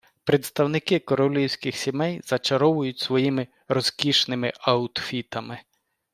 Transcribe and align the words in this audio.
Представники 0.25 0.99
королівських 0.99 1.75
сімей 1.75 2.21
зачаровують 2.23 2.99
своїми 2.99 3.47
розкішними 3.67 4.53
аутфітами. 4.59 5.59